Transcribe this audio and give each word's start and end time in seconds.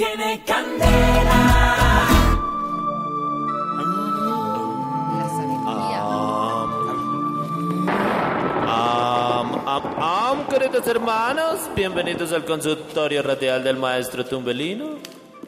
tiene 0.00 0.42
candela. 0.46 2.06
Am, 8.66 9.68
am, 9.68 9.82
am, 9.98 10.46
queridos 10.48 10.86
hermanos, 10.86 11.68
bienvenidos 11.76 12.32
al 12.32 12.46
consultorio 12.46 13.22
radial 13.22 13.62
del 13.62 13.76
maestro 13.76 14.24
Tumbelino. 14.24 14.86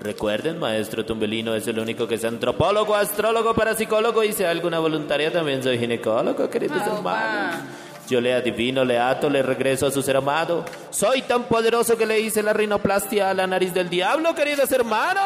Recuerden, 0.00 0.58
maestro 0.58 1.04
Tumbelino 1.04 1.54
es 1.54 1.68
el 1.68 1.78
único 1.78 2.08
que 2.08 2.16
es 2.16 2.24
antropólogo, 2.24 2.96
astrólogo, 2.96 3.54
parapsicólogo 3.54 4.24
y 4.24 4.32
si 4.32 4.42
hay 4.42 4.50
alguna 4.50 4.80
voluntaria 4.80 5.32
también 5.32 5.62
soy 5.62 5.78
ginecólogo, 5.78 6.50
queridos 6.50 6.84
hermanos. 6.84 7.89
Yo 8.10 8.20
le 8.20 8.34
adivino, 8.34 8.84
le 8.84 8.98
ato, 8.98 9.30
le 9.30 9.40
regreso 9.40 9.86
a 9.86 9.92
su 9.92 10.02
ser 10.02 10.16
amado. 10.16 10.64
Soy 10.90 11.22
tan 11.22 11.44
poderoso 11.44 11.96
que 11.96 12.04
le 12.04 12.18
hice 12.18 12.42
la 12.42 12.52
rinoplastia 12.52 13.30
a 13.30 13.34
la 13.34 13.46
nariz 13.46 13.72
del 13.72 13.88
diablo, 13.88 14.34
queridos 14.34 14.72
hermanos. 14.72 15.22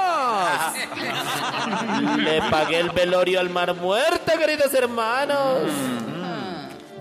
Le 2.19 2.43
pagué 2.51 2.81
el 2.81 2.91
velorio 2.91 3.41
al 3.41 3.49
mar 3.49 3.75
muerto, 3.75 4.33
queridos 4.39 4.75
hermanos. 4.75 5.63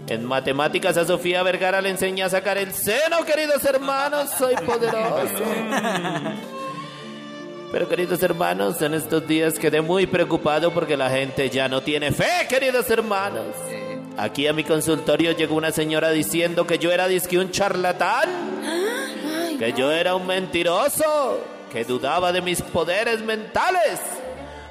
En 0.07 0.23
matemáticas 0.23 0.95
a 0.95 1.03
Sofía 1.03 1.43
Vergara 1.43 1.81
le 1.81 1.89
enseñé 1.89 2.23
a 2.23 2.29
sacar 2.29 2.57
el 2.57 2.71
seno, 2.71 3.25
queridos 3.25 3.65
hermanos. 3.65 4.29
Soy 4.37 4.55
poderoso. 4.55 5.43
Pero 7.73 7.89
queridos 7.89 8.23
hermanos, 8.23 8.81
en 8.81 8.93
estos 8.93 9.27
días 9.27 9.59
quedé 9.59 9.81
muy 9.81 10.07
preocupado 10.07 10.73
porque 10.73 10.95
la 10.95 11.09
gente 11.09 11.49
ya 11.49 11.67
no 11.67 11.81
tiene 11.81 12.13
fe, 12.13 12.47
queridos 12.47 12.89
hermanos. 12.89 13.47
Aquí 14.17 14.45
a 14.47 14.53
mi 14.53 14.63
consultorio 14.63 15.31
llegó 15.31 15.55
una 15.55 15.71
señora 15.71 16.11
diciendo 16.11 16.67
que 16.67 16.77
yo 16.77 16.91
era 16.91 17.07
disque 17.07 17.39
un 17.39 17.49
charlatán, 17.49 18.29
que 19.57 19.73
yo 19.73 19.91
era 19.91 20.15
un 20.15 20.27
mentiroso, 20.27 21.39
que 21.71 21.83
dudaba 21.83 22.31
de 22.31 22.41
mis 22.41 22.61
poderes 22.61 23.21
mentales. 23.21 23.99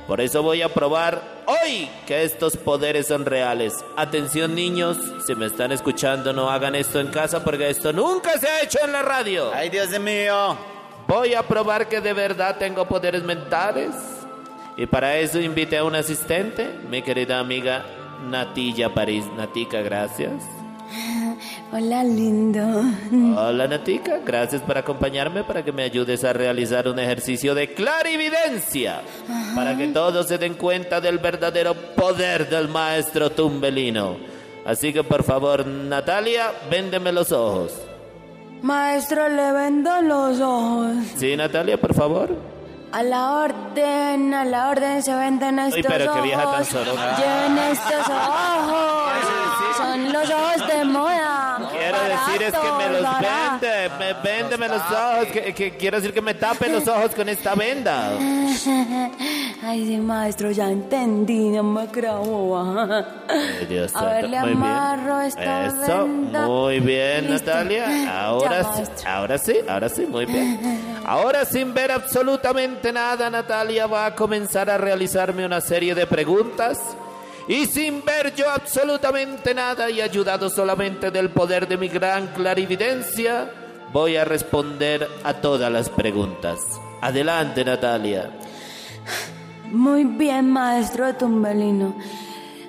Por 0.07 0.21
eso 0.21 0.43
voy 0.43 0.63
a 0.63 0.69
probar 0.69 1.23
hoy 1.47 1.89
que 2.07 2.23
estos 2.23 2.57
poderes 2.57 3.09
son 3.09 3.27
reales. 3.27 3.85
Atención 3.97 4.55
niños, 4.55 4.97
si 5.27 5.35
me 5.35 5.47
están 5.47 5.73
escuchando 5.73 6.33
no 6.33 6.49
hagan 6.49 6.77
esto 6.77 7.01
en 7.01 7.09
casa 7.09 7.43
porque 7.43 7.71
esto 7.71 7.93
nunca 7.93 8.39
se 8.39 8.49
ha 8.49 8.63
hecho 8.63 8.79
en 8.85 8.93
la 8.93 9.03
radio. 9.03 9.51
Ay, 9.53 9.71
Dios 9.71 9.89
mío. 9.99 10.57
Voy 11.09 11.35
a 11.35 11.43
probar 11.43 11.89
que 11.89 12.01
de 12.01 12.13
verdad 12.13 12.59
tengo 12.59 12.87
poderes 12.87 13.25
mentales. 13.25 13.91
Y 14.77 14.87
para 14.87 15.17
eso 15.19 15.41
invité 15.41 15.79
a 15.79 15.85
un 15.85 15.97
asistente, 15.97 16.79
mi 16.89 17.03
querida 17.03 17.39
amiga 17.39 17.85
Natilla 18.23 18.93
París. 18.95 19.25
Natica, 19.37 19.83
gracias. 19.83 20.43
Hola, 21.73 22.05
lindo. 22.05 22.61
Hola 23.37 23.67
Natica, 23.67 24.19
gracias 24.25 24.61
por 24.63 24.77
acompañarme 24.77 25.43
para 25.45 25.65
que 25.65 25.73
me 25.73 25.83
ayudes 25.83 26.23
a 26.25 26.33
realizar 26.33 26.87
un 26.89 26.99
ejercicio 26.99 27.55
de 27.55 27.73
clarividencia. 27.73 29.01
Para 29.55 29.77
que 29.77 29.89
todos 29.89 30.29
se 30.29 30.39
den 30.39 30.55
cuenta 30.55 31.01
del 31.01 31.19
verdadero 31.19 31.75
poder 31.75 32.49
del 32.49 32.69
maestro 32.69 33.31
Tumbelino. 33.31 34.17
Así 34.65 34.93
que 34.93 35.03
por 35.03 35.23
favor, 35.25 35.67
Natalia, 35.67 36.53
véndeme 36.71 37.11
los 37.11 37.33
ojos. 37.33 37.73
Maestro, 38.63 39.29
le 39.29 39.53
vendo 39.53 40.03
los 40.03 40.41
ojos. 40.41 40.97
Sí, 41.17 41.37
Natalia, 41.37 41.81
por 41.81 41.95
favor. 41.95 42.31
A 42.93 43.03
la 43.03 43.33
orden, 43.33 44.35
a 44.35 44.45
la 44.45 44.69
orden 44.69 45.03
se 45.03 45.15
venden 45.15 45.59
estos 45.59 45.77
Uy, 45.77 45.83
pero 45.89 46.11
ojos. 46.13 46.23
vieja 46.23 46.43
tan. 46.43 46.65
Lleven 47.17 47.59
estos 47.73 48.09
ojos. 48.09 49.13
Son 49.79 50.13
los 50.13 50.31
ojos 50.31 50.69
de 50.69 50.85
moda. 50.85 51.59
Quiero 51.71 51.99
decir 52.03 52.43
es 52.43 52.53
que 52.53 52.73
me 52.79 52.89
los 52.91 53.03
baratos. 53.03 53.61
vende, 53.63 53.91
me 53.99 54.13
véndeme 54.23 54.69
los 54.69 54.83
ojos, 54.83 55.27
que, 55.33 55.55
que 55.55 55.77
quiero 55.77 55.97
decir 55.97 56.13
que 56.13 56.21
me 56.21 56.35
tape 56.35 56.69
los 56.69 56.87
ojos 56.87 57.15
con 57.15 57.29
esta 57.31 57.55
venda. 57.55 58.11
Ay, 59.65 59.87
sí, 59.87 59.97
maestro, 59.99 60.51
ya 60.51 60.69
entendí, 60.71 61.49
no 61.51 61.63
me 61.63 61.87
creo 61.87 62.19
boba. 62.25 63.07
Ay, 63.29 63.67
Dios 63.69 63.95
A 63.95 64.07
ver, 64.07 64.29
le 64.29 64.41
muy 64.41 64.49
bien. 64.49 64.57
amarro 64.63 65.21
esta 65.21 65.67
Eso, 65.67 66.05
venda. 66.05 66.47
muy 66.47 66.81
bien, 66.81 67.31
Listo. 67.31 67.47
Natalia. 67.51 68.13
Ahora 68.27 68.63
Ya, 68.63 68.75
sí, 68.75 68.83
ahora 69.07 69.39
sí, 69.39 69.55
ahora 69.69 69.89
sí, 69.89 70.07
muy 70.07 70.27
bien. 70.27 70.59
Ahora 71.07 71.45
sin 71.45 71.73
ver 71.75 71.93
absolutamente 71.93 72.93
nada, 72.93 73.31
Natalia 73.31 73.87
va 73.87 74.07
a 74.07 74.15
comenzar 74.17 74.69
a 74.69 74.79
realizarme 74.79 75.47
una 75.47 75.61
serie 75.61 75.95
de 75.95 76.07
preguntas. 76.09 76.81
Y 77.47 77.67
sin 77.67 78.05
ver 78.05 78.35
yo 78.35 78.51
absolutamente 78.51 79.55
nada 79.55 79.89
y 79.91 80.01
ayudado 80.01 80.49
solamente 80.51 81.11
del 81.13 81.31
poder 81.31 81.69
de 81.69 81.77
mi 81.77 81.89
gran 81.89 82.29
clarividencia, 82.29 83.49
voy 83.93 84.17
a 84.17 84.25
responder 84.25 85.09
a 85.23 85.35
todas 85.35 85.71
las 85.71 85.89
preguntas. 85.89 86.59
Adelante, 87.01 87.65
Natalia. 87.65 88.31
Muy 89.73 90.05
bien, 90.05 90.51
maestro 90.51 91.15
Tumbelino. 91.15 91.95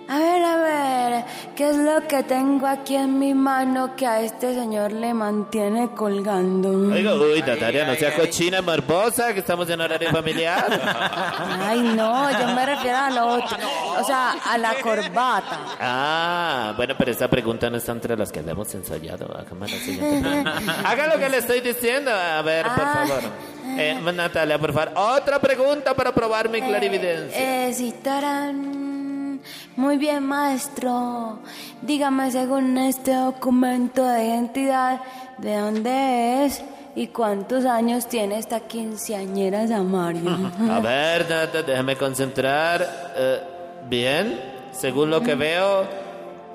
A 0.09 0.19
ver, 0.19 0.43
a 0.43 0.57
ver, 0.57 1.25
¿qué 1.55 1.69
es 1.69 1.77
lo 1.77 2.05
que 2.07 2.23
tengo 2.23 2.67
aquí 2.67 2.95
en 2.95 3.17
mi 3.17 3.33
mano 3.33 3.95
que 3.95 4.05
a 4.05 4.19
este 4.19 4.53
señor 4.53 4.91
le 4.91 5.13
mantiene 5.13 5.91
colgando? 5.95 6.69
Oiga, 6.93 7.15
uy, 7.15 7.41
Natalia, 7.41 7.85
no 7.87 7.95
sea 7.95 8.13
cochina 8.13 8.61
morbosa, 8.61 9.33
que 9.33 9.39
estamos 9.39 9.67
en 9.69 9.79
horario 9.79 10.11
familiar. 10.11 10.65
Ay, 11.61 11.79
no, 11.95 12.29
yo 12.37 12.47
me 12.53 12.65
refiero 12.65 12.97
a 12.97 13.09
lo 13.11 13.27
otro. 13.27 13.57
O 13.99 14.03
sea, 14.03 14.33
a 14.45 14.57
la 14.57 14.73
corbata. 14.81 15.59
Ah, 15.79 16.73
bueno, 16.75 16.95
pero 16.97 17.09
esta 17.11 17.29
pregunta 17.29 17.69
no 17.69 17.77
está 17.77 17.93
entre 17.93 18.17
las 18.17 18.31
que 18.31 18.41
le 18.41 18.51
hemos 18.51 18.73
ensayado. 18.75 19.25
Haga 20.85 21.07
lo 21.07 21.17
que 21.17 21.29
le 21.29 21.37
estoy 21.37 21.61
diciendo. 21.61 22.11
A 22.11 22.41
ver, 22.41 22.65
por 22.65 22.83
Ah. 22.85 23.05
favor. 23.07 23.52
Eh, 23.77 23.99
Natalia, 24.13 24.57
por 24.59 24.73
favor. 24.73 24.91
Otra 24.95 25.39
pregunta 25.39 25.93
para 25.93 26.11
probar 26.13 26.49
mi 26.49 26.61
clarividencia. 26.61 27.67
Eh, 27.67 27.73
sí, 27.73 27.93
tarán. 28.03 29.41
Muy 29.75 29.97
bien, 29.97 30.23
maestro. 30.23 31.39
Dígame, 31.81 32.31
según 32.31 32.77
este 32.77 33.13
documento 33.13 34.05
de 34.07 34.23
identidad, 34.25 35.01
¿de 35.39 35.57
dónde 35.57 36.45
es 36.45 36.61
y 36.95 37.07
cuántos 37.07 37.65
años 37.65 38.07
tiene 38.07 38.37
esta 38.37 38.59
quinceañera 38.61 39.67
Samario? 39.67 40.29
A 40.71 40.79
ver, 40.79 41.29
Nata, 41.29 41.63
déjame 41.63 41.95
concentrar. 41.97 43.13
Eh, 43.17 43.41
bien, 43.89 44.39
según 44.71 45.09
lo 45.09 45.21
que 45.21 45.35
veo, 45.35 45.85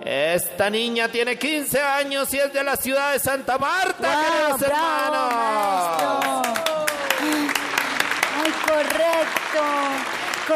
esta 0.00 0.70
niña 0.70 1.08
tiene 1.08 1.36
15 1.36 1.80
años 1.82 2.32
y 2.32 2.38
es 2.38 2.52
de 2.52 2.62
la 2.64 2.76
ciudad 2.76 3.12
de 3.12 3.18
Santa 3.18 3.58
Marta, 3.58 4.08
¡Wow, 4.08 4.22
queridos 4.22 4.60
bravo, 4.60 5.16
hermanos. 5.16 5.34
maestro! 5.34 6.84
Ay, 8.40 8.52
correcto, 8.66 9.62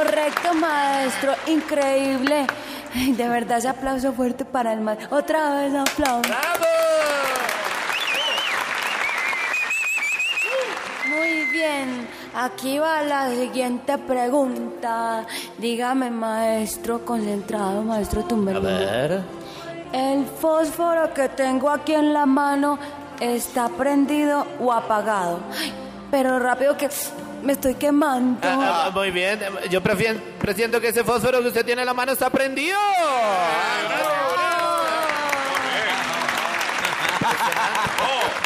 correcto, 0.02 0.54
maestro, 0.54 1.32
increíble. 1.46 2.46
Ay, 2.94 3.12
de 3.12 3.28
verdad, 3.28 3.58
ese 3.58 3.68
aplauso 3.68 4.12
fuerte 4.12 4.44
para 4.44 4.72
el 4.72 4.80
maestro. 4.80 5.16
Otra 5.16 5.54
vez 5.54 5.74
aplauso. 5.74 6.28
¡Bravo! 6.28 6.64
Muy 11.08 11.44
bien, 11.52 12.08
aquí 12.34 12.78
va 12.78 13.02
la 13.02 13.30
siguiente 13.30 13.98
pregunta. 13.98 15.26
Dígame, 15.58 16.10
maestro, 16.10 17.04
concentrado, 17.04 17.82
maestro 17.82 18.20
A 18.22 18.28
Tumbelino. 18.28 18.62
ver. 18.62 19.22
¿El 19.92 20.24
fósforo 20.26 21.12
que 21.12 21.28
tengo 21.28 21.68
aquí 21.68 21.92
en 21.94 22.14
la 22.14 22.24
mano 22.24 22.78
está 23.20 23.68
prendido 23.68 24.46
o 24.60 24.72
apagado? 24.72 25.40
Ay, 25.58 25.72
pero 26.10 26.38
rápido 26.38 26.76
que 26.78 26.88
me 27.42 27.52
estoy 27.52 27.74
quemando. 27.74 28.38
Ah, 28.42 28.86
ah, 28.86 28.90
muy 28.94 29.10
bien, 29.10 29.40
yo 29.70 29.82
presiento 29.82 30.80
que 30.80 30.88
ese 30.88 31.04
fósforo 31.04 31.40
que 31.40 31.48
usted 31.48 31.64
tiene 31.64 31.82
en 31.82 31.86
la 31.86 31.94
mano 31.94 32.12
está 32.12 32.30
prendido. 32.30 32.78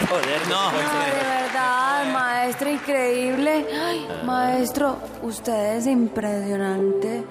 Joder, 0.09 0.49
no. 0.49 0.69
Ay, 0.71 1.11
de 1.11 1.29
verdad, 1.29 2.13
maestro, 2.13 2.71
increíble. 2.71 3.67
Ay, 3.85 4.09
maestro, 4.25 4.99
usted 5.23 5.77
es 5.77 5.87
impresionante. 5.87 7.25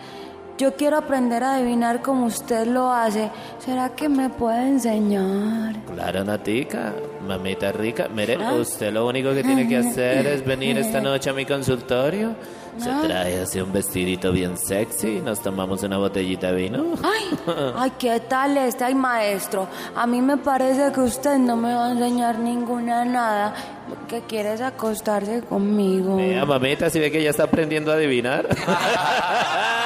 Yo 0.58 0.74
quiero 0.74 0.98
aprender 0.98 1.44
a 1.44 1.56
adivinar 1.56 2.02
como 2.02 2.28
usted 2.28 2.66
lo 2.66 2.90
hace. 2.90 3.30
¿Será 3.60 3.90
que 3.90 4.08
me 4.08 4.30
puede 4.30 4.70
enseñar? 4.70 5.76
Claro, 5.94 6.24
Natica, 6.24 6.94
mamita 7.28 7.74
rica. 7.74 8.08
Mire, 8.08 8.38
usted 8.38 8.94
lo 8.94 9.06
único 9.06 9.34
que 9.34 9.44
tiene 9.44 9.68
que 9.68 9.78
hacer 9.78 10.26
es 10.26 10.46
venir 10.46 10.78
esta 10.78 11.02
noche 11.02 11.30
a 11.30 11.34
mi 11.34 11.46
consultorio. 11.46 12.36
Se 12.78 12.90
trae 12.90 13.42
así 13.42 13.60
un 13.60 13.72
vestidito 13.72 14.32
bien 14.32 14.58
sexy 14.58 15.18
y 15.18 15.22
nos 15.22 15.42
tomamos 15.42 15.84
una 15.84 15.98
botellita 15.98 16.52
de 16.52 16.56
vino. 16.56 16.86
Ay, 17.04 17.38
ay, 17.78 17.92
¿qué 17.98 18.22
tal 18.22 18.58
está, 18.58 18.88
ay, 18.88 18.96
maestro? 18.96 19.68
A 19.96 20.08
mí 20.08 20.22
me 20.22 20.38
parece 20.38 20.92
que 20.94 21.02
usted 21.02 21.38
no 21.38 21.58
me 21.58 21.74
va 21.74 21.88
a 21.88 21.92
enseñar 21.92 22.40
ninguna 22.40 23.04
nada. 23.04 23.54
Lo 23.90 24.08
que 24.08 24.22
quiere 24.22 24.54
es 24.54 24.62
acostarse 24.62 25.42
conmigo. 25.42 26.16
Mira, 26.16 26.46
mamita, 26.46 26.90
si 26.90 27.00
ve 27.00 27.12
que 27.12 27.22
ya 27.22 27.30
está 27.30 27.44
aprendiendo 27.44 27.92
a 27.92 27.96
adivinar. 27.96 28.48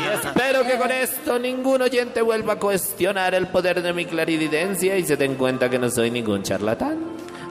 Y 0.00 0.06
espero 0.26 0.62
que 0.64 0.76
con 0.78 0.90
esto 0.90 1.38
ningún 1.38 1.82
oyente 1.82 2.22
vuelva 2.22 2.54
a 2.54 2.58
cuestionar 2.58 3.34
el 3.34 3.46
poder 3.48 3.82
de 3.82 3.92
mi 3.92 4.04
clarividencia 4.06 4.96
y 4.96 5.04
se 5.04 5.16
den 5.16 5.34
cuenta 5.36 5.68
que 5.68 5.78
no 5.78 5.90
soy 5.90 6.10
ningún 6.10 6.42
charlatán. 6.42 6.98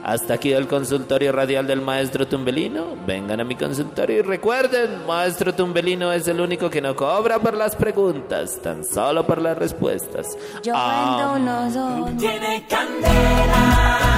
Hasta 0.04 0.34
aquí 0.34 0.52
el 0.52 0.68
consultorio 0.68 1.32
radial 1.32 1.66
del 1.66 1.80
maestro 1.80 2.26
Tumbelino. 2.28 2.94
Vengan 3.06 3.40
a 3.40 3.44
mi 3.44 3.56
consultorio 3.56 4.18
y 4.18 4.22
recuerden, 4.22 5.06
maestro 5.06 5.54
Tumbelino 5.54 6.12
es 6.12 6.28
el 6.28 6.40
único 6.42 6.68
que 6.68 6.82
no 6.82 6.94
cobra 6.94 7.38
por 7.38 7.54
las 7.54 7.74
preguntas, 7.74 8.60
tan 8.62 8.84
solo 8.84 9.26
por 9.26 9.40
las 9.40 9.56
respuestas. 9.56 10.26
Yo 10.62 10.74
Ah, 10.76 11.32
vendo 11.34 11.76
unos. 12.02 12.18
Tiene 12.18 12.66
candela. 12.68 14.13